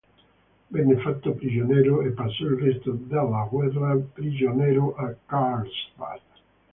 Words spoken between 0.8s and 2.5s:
fatto prigioniero e passò